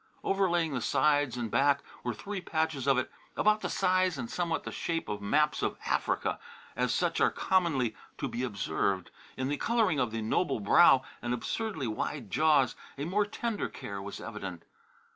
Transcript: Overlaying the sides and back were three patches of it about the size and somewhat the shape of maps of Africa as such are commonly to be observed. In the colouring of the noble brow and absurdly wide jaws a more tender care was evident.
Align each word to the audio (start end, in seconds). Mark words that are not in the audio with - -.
Overlaying 0.23 0.73
the 0.73 0.81
sides 0.81 1.37
and 1.37 1.51
back 1.51 1.83
were 2.03 2.15
three 2.15 2.41
patches 2.41 2.87
of 2.87 2.97
it 2.97 3.11
about 3.37 3.61
the 3.61 3.69
size 3.69 4.17
and 4.17 4.31
somewhat 4.31 4.63
the 4.63 4.71
shape 4.71 5.07
of 5.07 5.21
maps 5.21 5.61
of 5.61 5.77
Africa 5.85 6.39
as 6.75 6.91
such 6.91 7.21
are 7.21 7.29
commonly 7.29 7.95
to 8.17 8.27
be 8.27 8.41
observed. 8.41 9.11
In 9.37 9.47
the 9.47 9.57
colouring 9.57 9.99
of 9.99 10.09
the 10.09 10.23
noble 10.23 10.59
brow 10.59 11.03
and 11.21 11.35
absurdly 11.35 11.85
wide 11.85 12.31
jaws 12.31 12.75
a 12.97 13.05
more 13.05 13.27
tender 13.27 13.69
care 13.69 14.01
was 14.01 14.19
evident. 14.19 14.65